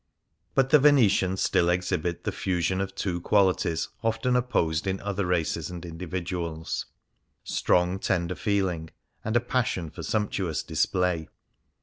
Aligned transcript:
But 0.55 0.71
the 0.71 0.79
Venetians 0.79 1.43
still 1.43 1.69
exhibit 1.69 2.23
the 2.23 2.31
fusion 2.31 2.81
of 2.81 2.95
two 2.95 3.21
qualities 3.21 3.89
often 4.01 4.35
opposed 4.35 4.87
in 4.87 4.99
other 4.99 5.27
races 5.27 5.69
and 5.69 5.85
individuals— 5.85 6.87
strong, 7.43 7.99
tender 7.99 8.33
feeling, 8.33 8.89
and 9.23 9.35
a 9.37 9.39
pas 9.39 9.67
sion 9.67 9.91
for 9.91 10.01
sumptuous 10.01 10.63
display. 10.63 11.29